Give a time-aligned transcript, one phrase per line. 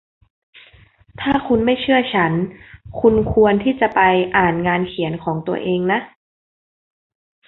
[1.21, 2.31] ถ้าคุณไม่เชื่อฉัน
[2.99, 4.01] คุณควรที่จะไป
[4.37, 5.99] อ่านงานเขียนของตัวเองนะ